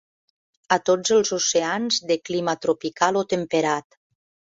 [0.77, 3.99] A tots els oceans de clima tropical o temperat.